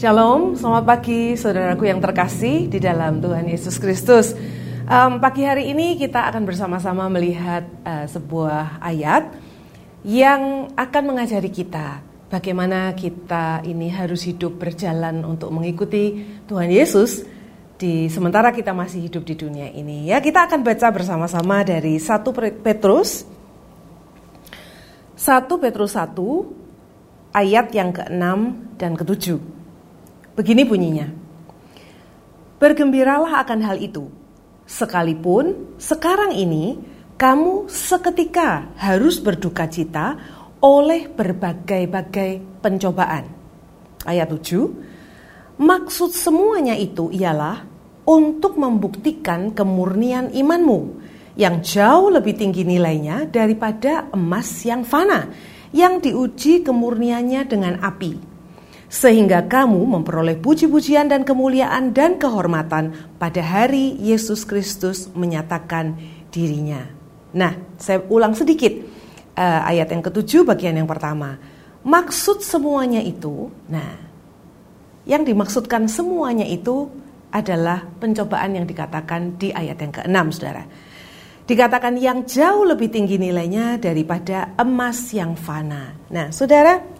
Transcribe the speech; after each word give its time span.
Shalom, 0.00 0.56
selamat 0.56 0.84
pagi 0.88 1.36
saudaraku 1.36 1.84
yang 1.84 2.00
terkasih 2.00 2.72
di 2.72 2.80
dalam 2.80 3.20
Tuhan 3.20 3.44
Yesus 3.44 3.76
Kristus. 3.76 4.32
Um, 4.88 5.20
pagi 5.20 5.44
hari 5.44 5.68
ini 5.76 6.00
kita 6.00 6.24
akan 6.24 6.48
bersama-sama 6.48 7.04
melihat 7.12 7.68
uh, 7.84 8.08
sebuah 8.08 8.80
ayat 8.80 9.28
yang 10.00 10.72
akan 10.72 11.02
mengajari 11.04 11.52
kita 11.52 12.00
bagaimana 12.32 12.96
kita 12.96 13.60
ini 13.68 13.92
harus 13.92 14.24
hidup 14.24 14.56
berjalan 14.56 15.20
untuk 15.20 15.52
mengikuti 15.52 16.24
Tuhan 16.48 16.72
Yesus 16.72 17.28
di 17.76 18.08
sementara 18.08 18.56
kita 18.56 18.72
masih 18.72 19.04
hidup 19.04 19.28
di 19.28 19.36
dunia 19.36 19.68
ini. 19.68 20.08
Ya, 20.08 20.24
kita 20.24 20.48
akan 20.48 20.64
baca 20.64 20.88
bersama-sama 20.96 21.60
dari 21.60 22.00
1 22.00 22.24
Petrus 22.64 23.28
1 25.12 25.44
Petrus 25.60 25.92
1 25.92 27.36
ayat 27.36 27.68
yang 27.76 27.92
ke-6 27.92 28.24
dan 28.80 28.96
ke-7. 28.96 29.59
Begini 30.40 30.64
bunyinya. 30.64 31.04
Bergembiralah 32.56 33.44
akan 33.44 33.60
hal 33.60 33.76
itu. 33.76 34.08
Sekalipun 34.64 35.76
sekarang 35.76 36.32
ini 36.32 36.80
kamu 37.20 37.68
seketika 37.68 38.72
harus 38.80 39.20
berduka 39.20 39.68
cita 39.68 40.16
oleh 40.64 41.12
berbagai-bagai 41.12 42.40
pencobaan. 42.64 43.28
Ayat 44.08 44.32
7. 44.32 45.60
Maksud 45.60 46.16
semuanya 46.16 46.72
itu 46.72 47.12
ialah 47.12 47.60
untuk 48.08 48.56
membuktikan 48.56 49.52
kemurnian 49.52 50.32
imanmu 50.32 51.04
yang 51.36 51.60
jauh 51.60 52.08
lebih 52.08 52.32
tinggi 52.40 52.64
nilainya 52.64 53.28
daripada 53.28 54.08
emas 54.16 54.48
yang 54.64 54.88
fana 54.88 55.28
yang 55.76 56.00
diuji 56.00 56.64
kemurniannya 56.64 57.44
dengan 57.44 57.76
api 57.84 58.29
sehingga 58.90 59.46
kamu 59.46 59.78
memperoleh 59.86 60.34
puji-pujian 60.42 61.06
dan 61.06 61.22
kemuliaan 61.22 61.94
dan 61.94 62.18
kehormatan 62.18 63.14
pada 63.22 63.38
hari 63.38 63.94
Yesus 64.02 64.42
Kristus 64.42 65.06
menyatakan 65.14 65.94
dirinya. 66.34 66.90
Nah, 67.30 67.54
saya 67.78 68.02
ulang 68.10 68.34
sedikit 68.34 68.74
uh, 69.38 69.62
ayat 69.62 69.94
yang 69.94 70.02
ketujuh 70.02 70.42
bagian 70.42 70.74
yang 70.74 70.90
pertama. 70.90 71.38
Maksud 71.86 72.42
semuanya 72.42 72.98
itu, 72.98 73.48
nah, 73.70 73.94
yang 75.06 75.22
dimaksudkan 75.22 75.86
semuanya 75.86 76.44
itu 76.44 76.90
adalah 77.30 77.86
pencobaan 78.02 78.58
yang 78.58 78.66
dikatakan 78.66 79.38
di 79.38 79.54
ayat 79.54 79.78
yang 79.78 79.94
keenam, 79.94 80.34
saudara. 80.34 80.66
Dikatakan 81.46 81.94
yang 81.94 82.26
jauh 82.26 82.66
lebih 82.66 82.90
tinggi 82.90 83.22
nilainya 83.22 83.78
daripada 83.78 84.54
emas 84.58 85.14
yang 85.14 85.38
fana. 85.38 85.94
Nah, 86.10 86.34
saudara, 86.34 86.99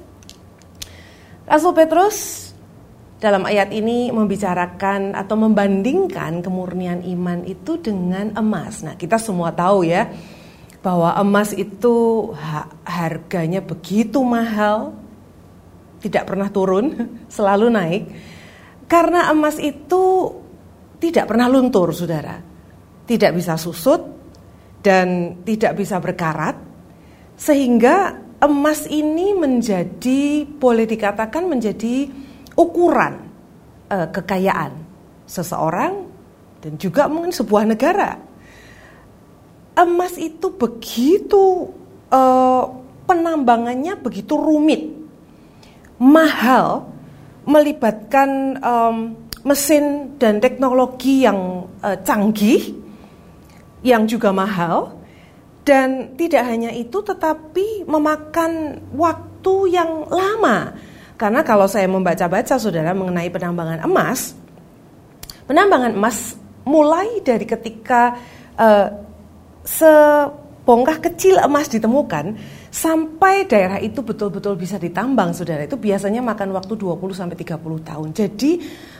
Rasul 1.50 1.74
Petrus 1.74 2.46
dalam 3.18 3.42
ayat 3.42 3.74
ini 3.74 4.14
membicarakan 4.14 5.18
atau 5.18 5.34
membandingkan 5.34 6.46
kemurnian 6.46 7.02
iman 7.02 7.42
itu 7.42 7.74
dengan 7.82 8.30
emas. 8.38 8.86
Nah, 8.86 8.94
kita 8.94 9.18
semua 9.18 9.50
tahu 9.50 9.82
ya 9.82 10.06
bahwa 10.78 11.10
emas 11.18 11.50
itu 11.50 12.30
harganya 12.86 13.58
begitu 13.66 14.22
mahal, 14.22 14.94
tidak 15.98 16.30
pernah 16.30 16.54
turun, 16.54 16.94
selalu 17.34 17.66
naik. 17.66 18.02
Karena 18.86 19.34
emas 19.34 19.58
itu 19.58 20.30
tidak 21.02 21.34
pernah 21.34 21.50
luntur, 21.50 21.90
Saudara. 21.90 22.38
Tidak 23.10 23.34
bisa 23.34 23.58
susut 23.58 23.98
dan 24.86 25.34
tidak 25.42 25.82
bisa 25.82 25.98
berkarat. 25.98 26.62
Sehingga 27.34 28.29
emas 28.40 28.88
ini 28.88 29.36
menjadi 29.36 30.48
boleh 30.48 30.88
dikatakan 30.88 31.44
menjadi 31.44 32.08
ukuran 32.56 33.28
uh, 33.92 34.08
kekayaan 34.08 34.72
seseorang 35.28 36.08
dan 36.64 36.76
juga 36.80 37.06
mungkin 37.06 37.32
sebuah 37.32 37.64
negara. 37.68 38.16
Emas 39.76 40.16
itu 40.16 40.52
begitu 40.56 41.72
uh, 42.12 42.64
penambangannya 43.08 43.96
begitu 44.00 44.36
rumit, 44.36 44.92
mahal, 45.96 46.90
melibatkan 47.48 48.60
mesin 49.40 50.16
dan 50.20 50.36
teknologi 50.36 51.24
yang 51.24 51.64
uh, 51.80 51.96
canggih, 52.04 52.76
yang 53.80 54.04
juga 54.04 54.28
mahal 54.36 54.99
dan 55.70 56.18
tidak 56.18 56.50
hanya 56.50 56.74
itu 56.74 56.98
tetapi 56.98 57.86
memakan 57.86 58.82
waktu 58.90 59.70
yang 59.70 60.10
lama. 60.10 60.74
Karena 61.14 61.46
kalau 61.46 61.70
saya 61.70 61.86
membaca-baca 61.86 62.58
saudara 62.58 62.90
mengenai 62.90 63.30
penambangan 63.30 63.86
emas, 63.86 64.34
penambangan 65.46 65.94
emas 65.94 66.34
mulai 66.66 67.22
dari 67.22 67.46
ketika 67.46 68.18
uh, 68.58 68.88
sebongkah 69.62 70.98
kecil 71.06 71.38
emas 71.38 71.70
ditemukan 71.70 72.34
sampai 72.74 73.46
daerah 73.46 73.78
itu 73.78 74.02
betul-betul 74.02 74.58
bisa 74.58 74.74
ditambang 74.74 75.30
saudara 75.30 75.70
itu 75.70 75.78
biasanya 75.78 76.18
makan 76.18 76.50
waktu 76.50 76.74
20 76.74 76.98
sampai 77.14 77.38
30 77.38 77.62
tahun. 77.86 78.08
Jadi 78.10 78.50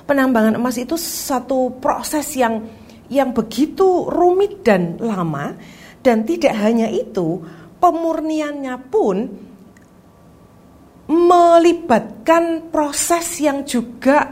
penambangan 0.07 0.55
emas 0.55 0.79
itu 0.79 0.95
satu 0.95 1.83
proses 1.83 2.31
yang 2.39 2.63
yang 3.11 3.35
begitu 3.35 4.07
rumit 4.07 4.63
dan 4.63 4.95
lama 5.03 5.59
dan 6.01 6.25
tidak 6.25 6.57
hanya 6.57 6.89
itu, 6.89 7.45
pemurniannya 7.81 8.77
pun 8.89 9.17
melibatkan 11.11 12.71
proses 12.71 13.43
yang 13.43 13.67
juga 13.67 14.31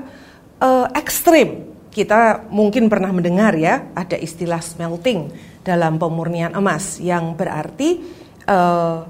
uh, 0.62 0.86
ekstrim. 0.94 1.66
Kita 1.90 2.46
mungkin 2.54 2.86
pernah 2.86 3.10
mendengar 3.10 3.58
ya, 3.58 3.90
ada 3.96 4.14
istilah 4.14 4.62
smelting 4.62 5.34
dalam 5.66 5.98
pemurnian 5.98 6.54
emas 6.54 7.02
yang 7.02 7.34
berarti 7.34 7.98
uh, 8.46 9.02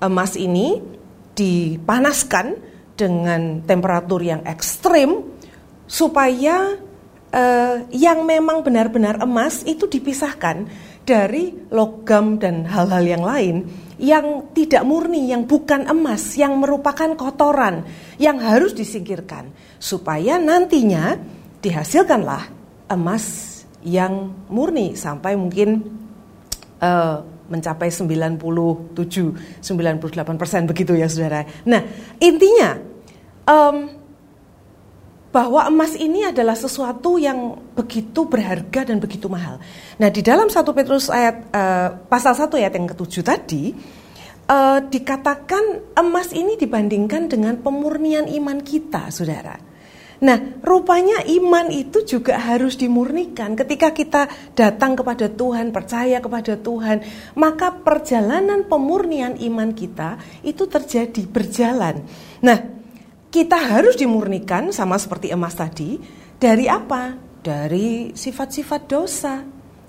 emas 0.00 0.32
ini 0.40 0.80
dipanaskan 1.36 2.56
dengan 2.96 3.60
temperatur 3.64 4.20
yang 4.24 4.42
ekstrim 4.48 5.22
supaya 5.84 6.76
uh, 7.32 7.76
yang 7.92 8.24
memang 8.24 8.64
benar-benar 8.64 9.20
emas 9.20 9.64
itu 9.68 9.88
dipisahkan 9.88 10.68
dari 11.02 11.50
logam 11.74 12.38
dan 12.38 12.66
hal-hal 12.66 13.02
yang 13.02 13.24
lain 13.26 13.56
yang 14.02 14.50
tidak 14.50 14.82
murni, 14.82 15.30
yang 15.30 15.46
bukan 15.46 15.86
emas, 15.86 16.34
yang 16.34 16.58
merupakan 16.58 17.14
kotoran 17.14 17.86
yang 18.18 18.42
harus 18.42 18.74
disingkirkan 18.74 19.54
supaya 19.78 20.42
nantinya 20.42 21.14
dihasilkanlah 21.62 22.50
emas 22.90 23.50
yang 23.86 24.34
murni 24.50 24.98
sampai 24.98 25.38
mungkin 25.38 25.86
uh, 26.82 27.22
mencapai 27.46 27.90
97 27.94 28.42
98 29.62 30.40
persen 30.40 30.66
begitu 30.66 30.98
ya 30.98 31.06
saudara. 31.06 31.46
Nah 31.66 31.82
intinya 32.18 32.78
um, 33.46 34.01
bahwa 35.32 35.64
emas 35.64 35.96
ini 35.96 36.28
adalah 36.28 36.52
sesuatu 36.52 37.16
yang 37.16 37.56
begitu 37.72 38.28
berharga 38.28 38.84
dan 38.84 39.00
begitu 39.00 39.32
mahal. 39.32 39.56
Nah, 39.96 40.12
di 40.12 40.20
dalam 40.20 40.52
satu 40.52 40.76
Petrus 40.76 41.08
ayat 41.08 41.48
uh, 41.48 41.88
pasal 42.04 42.36
1 42.36 42.52
ayat 42.60 42.72
yang 42.76 42.86
ketujuh 42.92 43.24
tadi 43.24 43.72
uh, 44.52 44.78
dikatakan 44.84 45.96
emas 45.96 46.36
ini 46.36 46.60
dibandingkan 46.60 47.32
dengan 47.32 47.56
pemurnian 47.64 48.28
iman 48.28 48.60
kita, 48.60 49.08
Saudara. 49.08 49.72
Nah, 50.22 50.38
rupanya 50.62 51.18
iman 51.26 51.66
itu 51.74 52.06
juga 52.06 52.38
harus 52.38 52.78
dimurnikan 52.78 53.58
ketika 53.58 53.90
kita 53.90 54.30
datang 54.54 54.94
kepada 54.94 55.26
Tuhan, 55.26 55.74
percaya 55.74 56.22
kepada 56.22 56.54
Tuhan, 56.54 57.02
maka 57.34 57.74
perjalanan 57.74 58.62
pemurnian 58.70 59.34
iman 59.50 59.74
kita 59.74 60.22
itu 60.46 60.70
terjadi 60.70 61.26
berjalan. 61.26 62.06
Nah, 62.38 62.81
kita 63.32 63.56
harus 63.56 63.96
dimurnikan 63.96 64.76
sama 64.76 65.00
seperti 65.00 65.32
emas 65.32 65.56
tadi 65.56 65.96
dari 66.36 66.68
apa? 66.68 67.16
Dari 67.42 68.12
sifat-sifat 68.12 68.82
dosa 68.84 69.40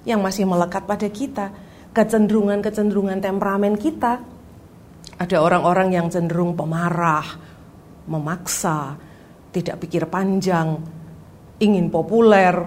yang 0.08 0.24
masih 0.24 0.48
melekat 0.48 0.88
pada 0.88 1.12
kita, 1.12 1.52
kecenderungan-kecenderungan 1.92 3.20
temperamen 3.20 3.76
kita. 3.76 4.24
Ada 5.20 5.38
orang-orang 5.44 5.94
yang 5.94 6.08
cenderung 6.10 6.56
pemarah, 6.58 7.28
memaksa, 8.10 8.98
tidak 9.54 9.86
pikir 9.86 10.10
panjang, 10.10 10.80
ingin 11.62 11.94
populer, 11.94 12.58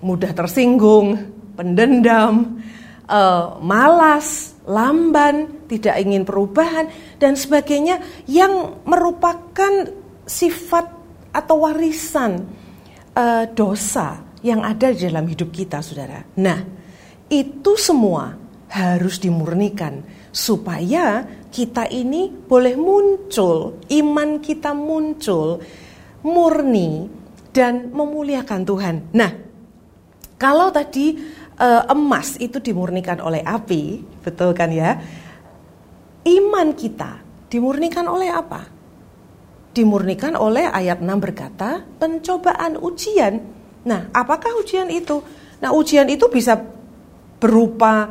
mudah 0.00 0.32
tersinggung, 0.32 1.36
pendendam, 1.52 2.62
uh, 3.04 3.60
malas, 3.60 4.55
lamban, 4.66 5.66
tidak 5.70 5.96
ingin 6.02 6.26
perubahan 6.26 6.90
dan 7.22 7.38
sebagainya 7.38 8.02
yang 8.26 8.82
merupakan 8.82 9.86
sifat 10.26 10.86
atau 11.30 11.56
warisan 11.62 12.42
uh, 13.14 13.44
dosa 13.54 14.26
yang 14.42 14.66
ada 14.66 14.90
di 14.90 15.06
dalam 15.06 15.26
hidup 15.26 15.54
kita, 15.54 15.78
Saudara. 15.80 16.22
Nah, 16.42 16.58
itu 17.30 17.72
semua 17.78 18.34
harus 18.66 19.22
dimurnikan 19.22 20.02
supaya 20.34 21.22
kita 21.48 21.88
ini 21.88 22.28
boleh 22.28 22.74
muncul, 22.74 23.80
iman 23.88 24.30
kita 24.42 24.74
muncul, 24.74 25.62
murni 26.26 27.08
dan 27.54 27.94
memuliakan 27.94 28.60
Tuhan. 28.66 28.96
Nah, 29.16 29.30
kalau 30.36 30.68
tadi 30.68 31.16
uh, 31.56 31.82
emas 31.90 32.36
itu 32.40 32.60
dimurnikan 32.60 33.20
oleh 33.20 33.42
api, 33.42 34.04
betul 34.22 34.52
kan 34.52 34.70
ya? 34.72 35.00
Iman 36.26 36.74
kita 36.76 37.22
dimurnikan 37.48 38.06
oleh 38.06 38.30
apa? 38.32 38.62
Dimurnikan 39.76 40.34
oleh 40.36 40.68
ayat 40.68 41.04
6 41.04 41.08
berkata, 41.20 41.84
pencobaan 42.00 42.80
ujian. 42.80 43.44
Nah, 43.84 44.08
apakah 44.10 44.56
ujian 44.58 44.88
itu? 44.88 45.20
Nah, 45.60 45.70
ujian 45.76 46.08
itu 46.08 46.26
bisa 46.32 46.56
berupa 47.36 48.08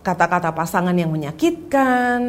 kata-kata 0.00 0.56
pasangan 0.56 0.96
yang 0.96 1.12
menyakitkan, 1.12 2.20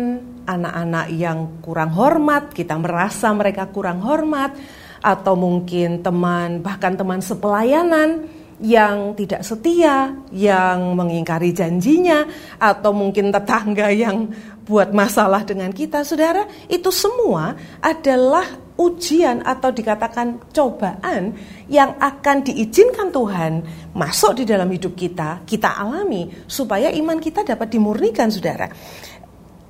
anak-anak 0.44 1.08
yang 1.16 1.62
kurang 1.64 1.96
hormat, 1.96 2.52
kita 2.52 2.76
merasa 2.76 3.32
mereka 3.32 3.70
kurang 3.72 4.04
hormat, 4.04 4.52
atau 5.00 5.38
mungkin 5.38 6.02
teman, 6.04 6.60
bahkan 6.60 6.98
teman 6.98 7.22
sepelayanan 7.22 8.37
yang 8.58 9.14
tidak 9.14 9.46
setia, 9.46 10.18
yang 10.34 10.98
mengingkari 10.98 11.54
janjinya, 11.54 12.26
atau 12.58 12.90
mungkin 12.90 13.30
tetangga 13.30 13.94
yang 13.94 14.34
buat 14.66 14.92
masalah 14.92 15.46
dengan 15.46 15.70
kita, 15.70 16.02
saudara, 16.02 16.44
itu 16.68 16.90
semua 16.90 17.56
adalah 17.80 18.44
ujian 18.78 19.42
atau 19.42 19.74
dikatakan 19.74 20.54
cobaan 20.54 21.34
yang 21.66 21.98
akan 21.98 22.46
diizinkan 22.46 23.10
Tuhan 23.10 23.66
masuk 23.98 24.42
di 24.42 24.44
dalam 24.46 24.70
hidup 24.70 24.94
kita, 24.94 25.42
kita 25.46 25.78
alami 25.78 26.30
supaya 26.46 26.94
iman 26.94 27.18
kita 27.18 27.42
dapat 27.46 27.74
dimurnikan, 27.74 28.30
saudara. 28.30 28.70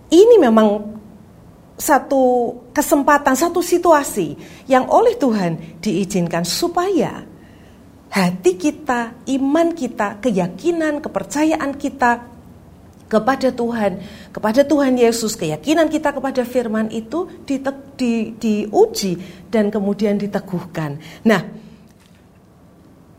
Ini 0.07 0.35
memang 0.39 0.97
satu 1.77 2.51
kesempatan, 2.73 3.37
satu 3.37 3.61
situasi 3.61 4.33
yang 4.65 4.89
oleh 4.89 5.13
Tuhan 5.15 5.79
diizinkan 5.79 6.41
supaya 6.41 7.36
hati 8.07 8.55
kita, 8.55 9.13
iman 9.37 9.75
kita, 9.75 10.17
keyakinan, 10.23 11.03
kepercayaan 11.03 11.75
kita 11.75 12.27
kepada 13.07 13.55
Tuhan, 13.55 14.03
kepada 14.35 14.61
Tuhan 14.67 14.99
Yesus, 14.99 15.39
keyakinan 15.39 15.87
kita 15.87 16.11
kepada 16.11 16.43
firman 16.43 16.91
itu 16.91 17.27
di, 17.47 17.59
di, 17.95 18.35
diuji 18.35 19.13
dan 19.47 19.71
kemudian 19.71 20.19
diteguhkan. 20.19 20.99
Nah, 21.23 21.41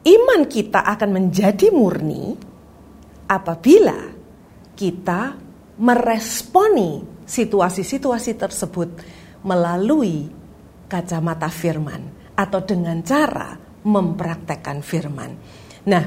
iman 0.04 0.40
kita 0.44 0.84
akan 0.84 1.10
menjadi 1.10 1.72
murni 1.72 2.36
apabila 3.28 4.12
kita 4.76 5.36
meresponi 5.80 7.24
situasi-situasi 7.24 8.32
tersebut 8.36 8.88
melalui 9.44 10.28
kacamata 10.88 11.48
firman 11.52 12.32
atau 12.34 12.60
dengan 12.64 13.00
cara 13.04 13.67
mempraktekkan 13.88 14.84
firman. 14.84 15.32
Nah, 15.88 16.04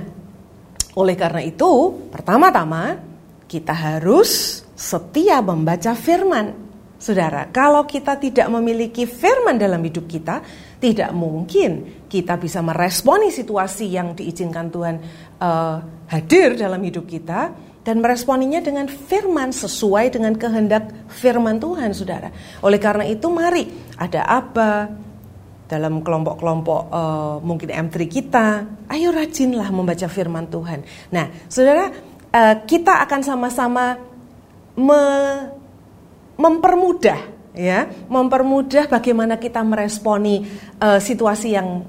oleh 0.93 1.15
karena 1.17 1.41
itu, 1.41 2.03
pertama-tama 2.13 3.01
kita 3.49 3.73
harus 3.73 4.61
setia 4.77 5.41
membaca 5.41 5.97
firman. 5.97 6.69
Saudara, 7.01 7.49
kalau 7.49 7.89
kita 7.89 8.13
tidak 8.21 8.45
memiliki 8.53 9.09
firman 9.09 9.57
dalam 9.57 9.81
hidup 9.81 10.05
kita, 10.05 10.45
tidak 10.77 11.09
mungkin 11.17 12.05
kita 12.05 12.37
bisa 12.37 12.61
meresponi 12.61 13.33
situasi 13.33 13.89
yang 13.89 14.13
diizinkan 14.13 14.69
Tuhan 14.69 14.95
uh, 15.41 15.77
hadir 16.05 16.53
dalam 16.53 16.77
hidup 16.85 17.09
kita 17.09 17.49
dan 17.81 17.97
meresponinya 17.97 18.61
dengan 18.61 18.85
firman 18.85 19.49
sesuai 19.49 20.13
dengan 20.13 20.37
kehendak 20.37 20.93
firman 21.09 21.57
Tuhan, 21.57 21.89
saudara. 21.97 22.29
Oleh 22.61 22.77
karena 22.77 23.09
itu, 23.09 23.25
mari 23.33 23.65
ada 23.97 24.21
apa, 24.29 24.85
dalam 25.71 26.03
kelompok-kelompok 26.03 26.81
uh, 26.91 27.39
mungkin 27.39 27.71
M3 27.71 27.95
kita, 28.11 28.47
ayo 28.91 29.15
rajinlah 29.15 29.71
membaca 29.71 30.11
firman 30.11 30.51
Tuhan. 30.51 30.83
Nah, 31.15 31.47
saudara, 31.47 31.87
uh, 32.35 32.55
kita 32.67 32.99
akan 33.07 33.21
sama-sama 33.23 33.95
me 34.75 35.01
mempermudah, 36.35 37.19
ya, 37.55 37.87
mempermudah 38.09 38.91
bagaimana 38.91 39.39
kita 39.39 39.63
meresponi 39.63 40.43
uh, 40.81 40.99
situasi 40.99 41.55
yang 41.55 41.85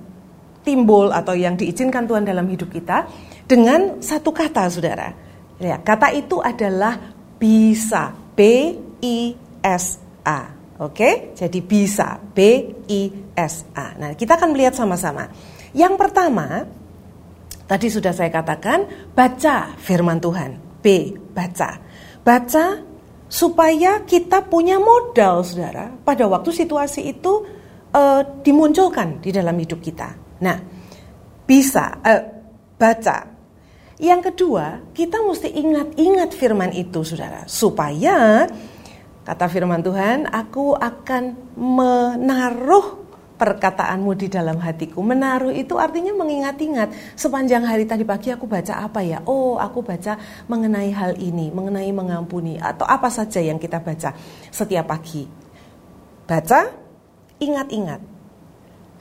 timbul 0.63 1.11
atau 1.11 1.35
yang 1.35 1.59
diizinkan 1.59 2.07
Tuhan 2.07 2.23
dalam 2.23 2.47
hidup 2.47 2.71
kita 2.71 3.11
dengan 3.49 3.99
satu 3.99 4.31
kata, 4.31 4.71
saudara. 4.71 5.11
Ya, 5.59 5.81
kata 5.83 6.15
itu 6.15 6.39
adalah 6.39 7.01
bisa, 7.41 8.15
B 8.39 8.41
I 9.03 9.35
S 9.65 9.99
A. 10.23 10.62
Oke, 10.83 11.31
jadi 11.39 11.59
bisa 11.63 12.19
B 12.19 12.39
I 12.91 13.31
S 13.39 13.71
A. 13.71 13.95
Nah, 13.95 14.19
kita 14.19 14.35
akan 14.35 14.51
melihat 14.51 14.75
sama-sama. 14.75 15.31
Yang 15.71 15.95
pertama, 15.95 16.67
tadi 17.71 17.87
sudah 17.87 18.11
saya 18.11 18.35
katakan, 18.35 19.11
baca 19.15 19.79
firman 19.79 20.19
Tuhan. 20.19 20.59
B, 20.83 21.15
baca. 21.31 21.79
Baca 22.27 22.83
supaya 23.31 24.03
kita 24.03 24.43
punya 24.51 24.83
modal, 24.83 25.47
Saudara, 25.47 25.95
pada 26.03 26.27
waktu 26.27 26.51
situasi 26.51 27.15
itu 27.15 27.47
uh, 27.95 28.43
dimunculkan 28.43 29.23
di 29.23 29.31
dalam 29.31 29.55
hidup 29.55 29.79
kita. 29.79 30.19
Nah, 30.43 30.59
bisa 31.47 32.03
uh, 32.03 32.23
baca. 32.75 33.31
Yang 34.03 34.35
kedua, 34.35 34.91
kita 34.91 35.23
mesti 35.23 35.47
ingat-ingat 35.47 36.35
firman 36.35 36.75
itu, 36.75 37.07
Saudara, 37.07 37.47
supaya 37.47 38.51
Kata 39.23 39.47
firman 39.47 39.87
Tuhan, 39.87 40.27
aku 40.27 40.75
akan 40.75 41.55
menaruh 41.55 43.03
perkataanmu 43.39 44.15
di 44.19 44.31
dalam 44.31 44.59
hatiku. 44.59 45.03
Menaruh 45.03 45.51
itu 45.51 45.75
artinya 45.79 46.15
mengingat-ingat. 46.15 47.19
Sepanjang 47.19 47.67
hari 47.67 47.87
tadi 47.87 48.07
pagi 48.07 48.31
aku 48.31 48.47
baca 48.47 48.83
apa 48.83 49.03
ya? 49.03 49.23
Oh, 49.27 49.59
aku 49.59 49.83
baca 49.83 50.19
mengenai 50.47 50.91
hal 50.95 51.19
ini, 51.19 51.51
mengenai 51.51 51.91
mengampuni 51.91 52.59
atau 52.59 52.87
apa 52.87 53.11
saja 53.11 53.43
yang 53.43 53.59
kita 53.59 53.83
baca 53.83 54.15
setiap 54.51 54.91
pagi. 54.91 55.27
Baca, 56.27 56.71
ingat-ingat. 57.43 58.03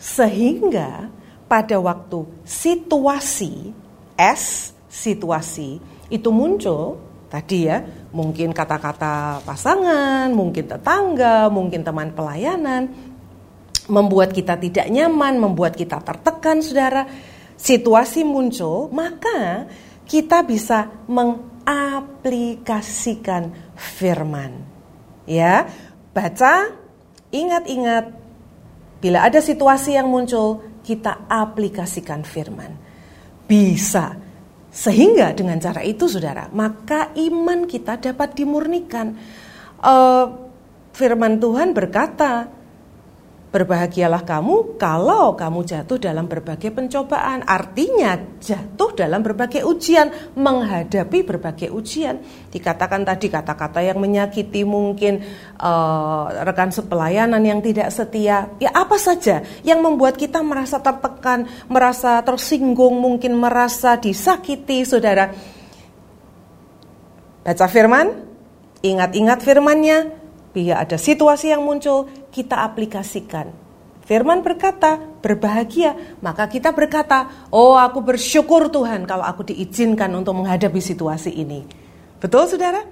Sehingga 0.02 1.10
pada 1.46 1.78
waktu 1.78 2.26
situasi 2.42 3.74
S 4.18 4.74
situasi 4.90 5.78
itu 6.10 6.30
muncul 6.34 7.11
tadi 7.32 7.72
ya, 7.72 7.80
mungkin 8.12 8.52
kata-kata 8.52 9.40
pasangan, 9.48 10.28
mungkin 10.36 10.68
tetangga, 10.68 11.48
mungkin 11.48 11.88
teman 11.88 12.12
pelayanan, 12.12 12.92
membuat 13.88 14.36
kita 14.36 14.60
tidak 14.60 14.92
nyaman, 14.92 15.40
membuat 15.40 15.80
kita 15.80 16.04
tertekan, 16.04 16.60
saudara. 16.60 17.08
Situasi 17.56 18.28
muncul, 18.28 18.92
maka 18.92 19.72
kita 20.04 20.44
bisa 20.44 20.92
mengaplikasikan 21.08 23.56
firman. 23.80 24.68
Ya, 25.24 25.72
baca, 26.12 26.76
ingat-ingat, 27.32 28.12
bila 29.00 29.24
ada 29.24 29.40
situasi 29.40 29.96
yang 29.96 30.12
muncul, 30.12 30.68
kita 30.84 31.24
aplikasikan 31.30 32.26
firman. 32.28 32.76
Bisa 33.46 34.18
sehingga 34.72 35.36
dengan 35.36 35.60
cara 35.60 35.84
itu 35.84 36.08
saudara, 36.08 36.48
maka 36.56 37.12
iman 37.20 37.68
kita 37.68 38.00
dapat 38.00 38.40
dimurnikan. 38.40 39.20
Uh, 39.84 40.48
firman 40.96 41.44
Tuhan 41.44 41.76
berkata, 41.76 42.48
Berbahagialah 43.52 44.24
kamu 44.24 44.80
kalau 44.80 45.36
kamu 45.36 45.68
jatuh 45.68 46.00
dalam 46.00 46.24
berbagai 46.32 46.72
pencobaan. 46.72 47.44
Artinya 47.44 48.16
jatuh 48.40 48.96
dalam 48.96 49.20
berbagai 49.20 49.68
ujian, 49.68 50.08
menghadapi 50.40 51.28
berbagai 51.28 51.68
ujian. 51.68 52.24
Dikatakan 52.48 53.04
tadi 53.04 53.28
kata-kata 53.28 53.84
yang 53.84 54.00
menyakiti 54.00 54.64
mungkin 54.64 55.20
uh, 55.60 56.48
rekan 56.48 56.72
sepelayanan 56.72 57.44
yang 57.44 57.60
tidak 57.60 57.92
setia. 57.92 58.48
Ya 58.56 58.72
apa 58.72 58.96
saja 58.96 59.44
yang 59.68 59.84
membuat 59.84 60.16
kita 60.16 60.40
merasa 60.40 60.80
tertekan, 60.80 61.44
merasa 61.68 62.24
tersinggung, 62.24 63.04
mungkin 63.04 63.36
merasa 63.36 64.00
disakiti, 64.00 64.88
saudara. 64.88 65.28
Baca 67.44 67.68
firman, 67.68 68.16
ingat-ingat 68.80 69.44
firmannya, 69.44 70.21
Bila 70.52 70.84
ada 70.84 71.00
situasi 71.00 71.56
yang 71.56 71.64
muncul, 71.64 72.12
kita 72.32 72.60
aplikasikan. 72.68 73.52
Firman 74.04 74.44
berkata, 74.44 75.00
berbahagia. 75.24 76.20
Maka 76.20 76.52
kita 76.52 76.76
berkata, 76.76 77.48
oh 77.56 77.80
aku 77.80 78.04
bersyukur 78.04 78.68
Tuhan 78.68 79.08
kalau 79.08 79.24
aku 79.24 79.48
diizinkan 79.48 80.12
untuk 80.12 80.36
menghadapi 80.36 80.84
situasi 80.84 81.32
ini. 81.32 81.64
Betul 82.20 82.52
saudara? 82.52 82.84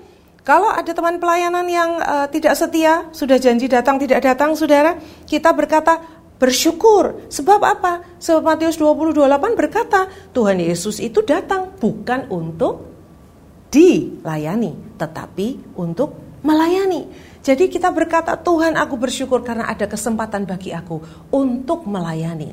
Kalau 0.47 0.71
ada 0.71 0.95
teman 0.95 1.19
pelayanan 1.19 1.67
yang 1.67 1.99
uh, 1.99 2.27
tidak 2.31 2.55
setia, 2.55 3.11
sudah 3.11 3.35
janji 3.35 3.67
datang 3.67 3.99
tidak 3.99 4.23
datang 4.23 4.55
saudara, 4.55 4.95
kita 5.27 5.51
berkata, 5.51 5.99
bersyukur. 6.39 7.27
Sebab 7.27 7.59
apa? 7.59 8.17
Sebab 8.17 8.41
Matius 8.55 8.79
20:28 8.79 9.59
berkata, 9.59 10.07
Tuhan 10.31 10.63
Yesus 10.63 11.03
itu 11.03 11.19
datang 11.27 11.75
bukan 11.77 12.31
untuk 12.31 12.87
dilayani, 13.69 14.95
tetapi 14.95 15.75
untuk 15.75 16.39
melayani. 16.41 17.05
Jadi 17.39 17.71
kita 17.71 17.87
berkata, 17.89 18.35
Tuhan 18.35 18.75
aku 18.75 18.99
bersyukur 18.99 19.39
karena 19.41 19.71
ada 19.71 19.87
kesempatan 19.87 20.43
bagi 20.43 20.75
aku 20.75 20.99
untuk 21.31 21.87
melayani. 21.87 22.51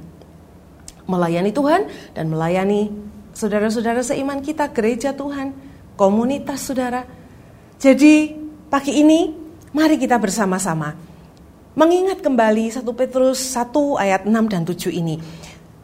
Melayani 1.06 1.50
Tuhan 1.50 1.90
dan 2.14 2.30
melayani 2.30 2.90
saudara-saudara 3.34 4.02
seiman 4.02 4.38
kita, 4.42 4.70
gereja 4.70 5.10
Tuhan, 5.10 5.54
komunitas 5.98 6.70
saudara. 6.70 7.02
Jadi 7.76 8.32
pagi 8.70 8.96
ini 9.02 9.34
mari 9.74 9.98
kita 9.98 10.16
bersama-sama 10.16 10.94
mengingat 11.76 12.24
kembali 12.24 12.72
1 12.72 12.82
Petrus 12.96 13.38
1 13.52 14.00
ayat 14.00 14.22
6 14.24 14.32
dan 14.48 14.62
7 14.64 14.88
ini. 14.96 15.20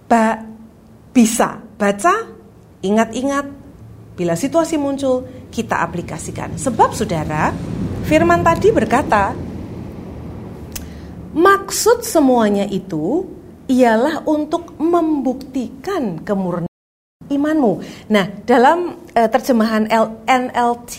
Ba 0.09 0.40
bisa 1.12 1.61
baca, 1.76 2.32
ingat-ingat, 2.80 3.44
bila 4.16 4.32
situasi 4.32 4.80
muncul, 4.80 5.28
kita 5.52 5.85
aplikasikan. 5.85 6.56
Sebab 6.56 6.97
saudara, 6.97 7.52
firman 8.12 8.45
tadi 8.45 8.69
berkata, 8.69 9.33
maksud 11.33 12.04
semuanya 12.04 12.69
itu 12.69 13.25
ialah 13.73 14.28
untuk 14.28 14.76
membuktikan 14.76 16.21
kemurnian 16.21 16.69
imanmu. 17.33 17.81
Nah, 18.12 18.28
dalam 18.45 19.00
uh, 19.16 19.28
terjemahan 19.33 19.88
L 19.88 20.21
NLT 20.28 20.97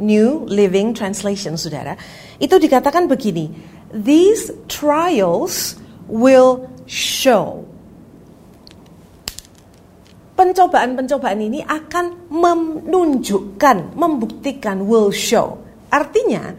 New 0.00 0.48
Living 0.48 0.96
Translation, 0.96 1.60
saudara, 1.60 2.00
itu 2.40 2.56
dikatakan 2.56 3.12
begini: 3.12 3.52
These 3.92 4.56
trials 4.64 5.76
will 6.08 6.64
show 6.88 7.68
pencobaan-pencobaan 10.34 11.38
ini 11.44 11.60
akan 11.62 12.26
menunjukkan, 12.32 13.94
membuktikan, 13.94 14.82
will 14.88 15.14
show. 15.14 15.63
Artinya, 15.94 16.50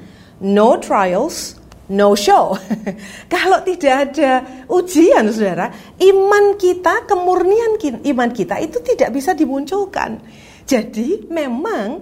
no 0.48 0.80
trials, 0.80 1.60
no 1.92 2.16
show. 2.16 2.56
Kalau 3.34 3.60
tidak 3.68 3.96
ada 4.08 4.64
ujian, 4.72 5.28
saudara, 5.36 5.68
iman 6.00 6.56
kita, 6.56 7.04
kemurnian 7.04 7.76
iman 8.16 8.32
kita 8.32 8.64
itu 8.64 8.80
tidak 8.80 9.12
bisa 9.12 9.36
dimunculkan. 9.36 10.24
Jadi, 10.64 11.28
memang 11.28 12.00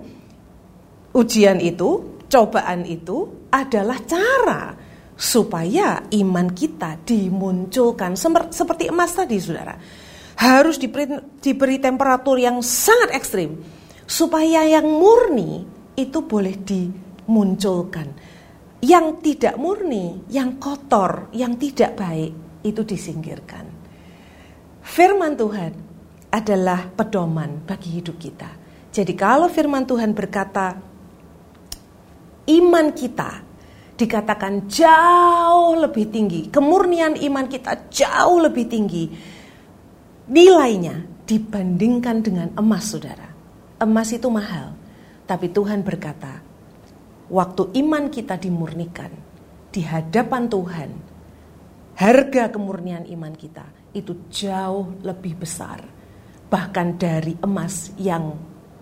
ujian 1.18 1.58
itu, 1.58 2.22
cobaan 2.30 2.86
itu 2.86 3.50
adalah 3.50 3.98
cara 4.06 4.78
supaya 5.18 6.06
iman 6.10 6.48
kita 6.54 7.02
dimunculkan 7.02 8.14
seperti 8.54 8.94
emas 8.94 9.14
tadi, 9.18 9.38
saudara 9.42 9.76
harus 10.38 10.82
diberi, 10.82 11.08
diberi 11.40 11.78
temperatur 11.78 12.42
yang 12.42 12.60
sangat 12.66 13.14
ekstrim 13.14 13.62
supaya 14.04 14.66
yang 14.66 14.86
murni 14.86 15.64
itu 15.94 16.20
boleh 16.26 16.56
dimunculkan. 17.24 18.08
Yang 18.84 19.08
tidak 19.24 19.56
murni, 19.56 20.28
yang 20.28 20.60
kotor, 20.60 21.32
yang 21.32 21.56
tidak 21.56 21.96
baik 21.96 22.36
itu 22.68 22.84
disingkirkan. 22.84 23.64
Firman 24.84 25.40
Tuhan 25.40 25.72
adalah 26.28 26.92
pedoman 26.92 27.64
bagi 27.64 28.04
hidup 28.04 28.20
kita. 28.20 28.52
Jadi 28.92 29.16
kalau 29.16 29.48
firman 29.48 29.88
Tuhan 29.88 30.12
berkata 30.12 30.76
iman 32.44 32.88
kita 32.92 33.32
dikatakan 33.96 34.68
jauh 34.68 35.80
lebih 35.80 36.12
tinggi, 36.12 36.52
kemurnian 36.52 37.16
iman 37.16 37.48
kita 37.48 37.88
jauh 37.88 38.44
lebih 38.44 38.68
tinggi 38.68 39.08
nilainya 40.28 41.24
dibandingkan 41.24 42.20
dengan 42.20 42.52
emas 42.60 42.92
saudara. 42.92 43.32
Emas 43.80 44.12
itu 44.12 44.28
mahal, 44.28 44.76
tapi 45.24 45.48
Tuhan 45.48 45.88
berkata, 45.88 46.43
waktu 47.30 47.72
iman 47.84 48.10
kita 48.12 48.40
dimurnikan 48.40 49.12
di 49.70 49.82
hadapan 49.84 50.50
Tuhan, 50.50 50.90
harga 52.00 52.50
kemurnian 52.50 53.06
iman 53.12 53.34
kita 53.36 53.64
itu 53.94 54.28
jauh 54.34 54.98
lebih 55.06 55.38
besar, 55.38 55.84
bahkan 56.50 56.98
dari 56.98 57.38
emas 57.44 57.94
yang 58.00 58.36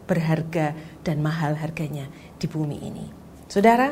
berharga 0.07 0.75
dan 1.03 1.19
mahal 1.19 1.55
harganya 1.55 2.07
di 2.39 2.47
bumi 2.47 2.77
ini. 2.81 3.05
Saudara, 3.47 3.91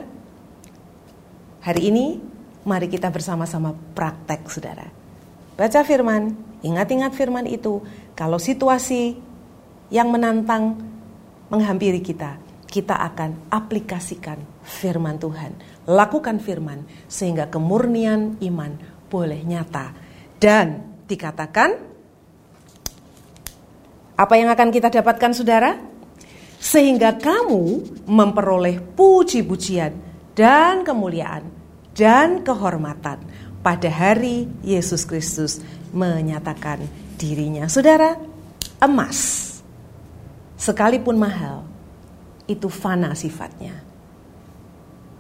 hari 1.64 1.82
ini 1.92 2.20
mari 2.64 2.88
kita 2.92 3.08
bersama-sama 3.12 3.76
praktek 3.96 4.48
saudara. 4.52 4.88
Baca 5.60 5.84
firman, 5.84 6.50
Ingat-ingat 6.60 7.16
firman 7.16 7.48
itu, 7.48 7.80
kalau 8.20 8.36
situasi 8.36 9.16
yang 9.88 10.12
menantang 10.12 10.76
menghampiri 11.48 12.04
kita, 12.04 12.36
kita 12.70 12.94
akan 12.94 13.50
aplikasikan 13.50 14.38
firman 14.62 15.18
Tuhan. 15.18 15.58
Lakukan 15.90 16.38
firman 16.38 16.86
sehingga 17.10 17.50
kemurnian 17.50 18.38
iman 18.46 18.78
boleh 19.10 19.42
nyata. 19.42 19.92
Dan 20.38 21.02
dikatakan, 21.10 21.70
apa 24.16 24.34
yang 24.38 24.54
akan 24.54 24.70
kita 24.70 24.94
dapatkan 24.94 25.34
saudara? 25.34 25.76
Sehingga 26.60 27.18
kamu 27.18 27.64
memperoleh 28.06 28.80
puji-pujian 28.94 29.92
dan 30.38 30.86
kemuliaan 30.86 31.48
dan 31.98 32.46
kehormatan 32.46 33.20
pada 33.60 33.90
hari 33.92 34.48
Yesus 34.64 35.04
Kristus 35.04 35.60
menyatakan 35.92 36.84
dirinya. 37.20 37.68
Saudara, 37.68 38.16
emas 38.80 39.48
sekalipun 40.60 41.16
mahal 41.16 41.69
itu 42.50 42.68
fana 42.68 43.14
sifatnya. 43.14 43.78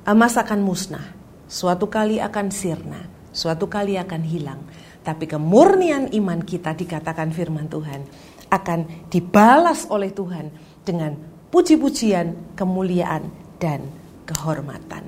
Emas 0.09 0.33
akan 0.36 0.59
musnah, 0.65 1.05
suatu 1.45 1.86
kali 1.86 2.17
akan 2.17 2.50
sirna, 2.50 3.05
suatu 3.29 3.69
kali 3.69 3.95
akan 4.01 4.21
hilang. 4.25 4.62
Tapi 5.05 5.29
kemurnian 5.29 6.09
iman 6.12 6.41
kita 6.41 6.74
dikatakan 6.74 7.29
firman 7.29 7.69
Tuhan 7.69 8.01
akan 8.50 9.07
dibalas 9.07 9.86
oleh 9.93 10.09
Tuhan 10.09 10.50
dengan 10.81 11.13
puji-pujian, 11.53 12.57
kemuliaan, 12.57 13.29
dan 13.62 13.86
kehormatan. 14.25 15.05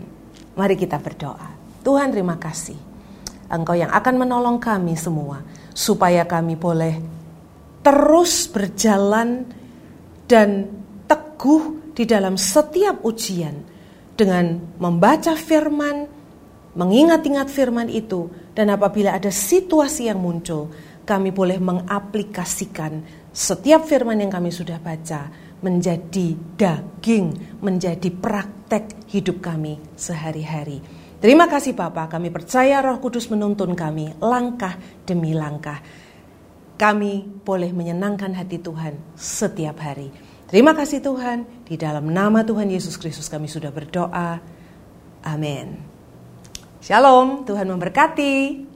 Mari 0.54 0.78
kita 0.78 1.02
berdoa. 1.02 1.50
Tuhan 1.82 2.14
terima 2.14 2.38
kasih 2.38 2.92
Engkau 3.52 3.76
yang 3.76 3.92
akan 3.92 4.16
menolong 4.16 4.58
kami 4.64 4.96
semua 4.96 5.44
supaya 5.76 6.24
kami 6.24 6.56
boleh 6.56 7.04
terus 7.84 8.48
berjalan 8.48 9.44
dan 10.24 10.72
teguh 11.04 11.81
di 12.02 12.10
dalam 12.10 12.34
setiap 12.34 13.06
ujian 13.06 13.62
dengan 14.18 14.58
membaca 14.82 15.38
firman, 15.38 16.10
mengingat-ingat 16.74 17.46
firman 17.46 17.94
itu 17.94 18.26
dan 18.58 18.74
apabila 18.74 19.14
ada 19.14 19.30
situasi 19.30 20.10
yang 20.10 20.18
muncul, 20.18 20.74
kami 21.06 21.30
boleh 21.30 21.62
mengaplikasikan 21.62 23.06
setiap 23.30 23.86
firman 23.86 24.18
yang 24.18 24.34
kami 24.34 24.50
sudah 24.50 24.82
baca 24.82 25.30
menjadi 25.62 26.34
daging, 26.58 27.62
menjadi 27.62 28.10
praktek 28.10 29.06
hidup 29.14 29.38
kami 29.38 29.78
sehari-hari. 29.94 30.82
Terima 31.22 31.46
kasih 31.46 31.78
Bapak, 31.78 32.18
kami 32.18 32.34
percaya 32.34 32.82
Roh 32.82 32.98
Kudus 32.98 33.30
menuntun 33.30 33.78
kami 33.78 34.18
langkah 34.18 34.74
demi 35.06 35.38
langkah. 35.38 35.78
Kami 36.82 37.46
boleh 37.46 37.70
menyenangkan 37.70 38.34
hati 38.34 38.58
Tuhan 38.58 38.98
setiap 39.14 39.78
hari. 39.86 40.31
Terima 40.52 40.76
kasih 40.76 41.00
Tuhan, 41.00 41.48
di 41.64 41.80
dalam 41.80 42.12
nama 42.12 42.44
Tuhan 42.44 42.68
Yesus 42.68 43.00
Kristus 43.00 43.32
kami 43.32 43.48
sudah 43.48 43.72
berdoa. 43.72 44.44
Amin. 45.24 45.80
Shalom, 46.84 47.48
Tuhan 47.48 47.72
memberkati. 47.72 48.68